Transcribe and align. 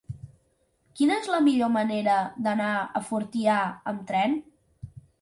Quina 0.99 1.17
és 1.23 1.29
la 1.33 1.41
millor 1.49 1.71
manera 1.75 2.17
d'anar 2.49 2.73
a 2.79 3.05
Fortià 3.13 3.63
amb 3.95 4.07
tren? 4.13 4.39